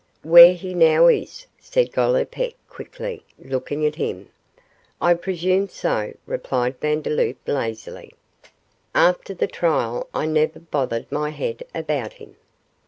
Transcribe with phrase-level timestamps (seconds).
[0.23, 4.29] 'Where he now is,' said Gollipeck, quickly, looking at him.
[4.99, 8.11] 'I presume so,' replied Vandeloup, lazily.
[8.95, 12.35] 'After the trial I never bothered my head about him.